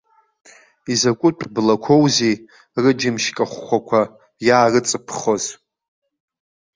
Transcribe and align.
Изакәытә 0.91 1.45
блақәоузеи 1.53 2.35
рыџьымшь 2.83 3.29
кахәхәақәа 3.35 4.01
иаарыҵԥхоз! 4.47 5.43